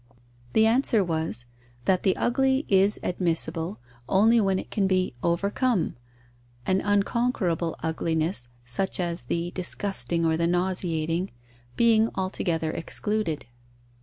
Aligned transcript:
The 0.53 0.65
answer 0.65 1.03
was: 1.03 1.45
that 1.85 2.01
the 2.01 2.17
ugly 2.17 2.65
is 2.67 2.99
admissible, 3.03 3.79
only 4.09 4.41
when 4.41 4.57
it 4.57 4.71
can 4.71 4.87
be 4.87 5.13
overcome, 5.21 5.95
an 6.65 6.81
unconquerable 6.81 7.75
ugliness, 7.83 8.49
such 8.65 8.99
as 8.99 9.25
the 9.25 9.51
disgusting 9.51 10.25
or 10.25 10.37
the 10.37 10.47
nauseating, 10.47 11.29
being 11.75 12.09
altogether 12.15 12.71
excluded. 12.71 13.45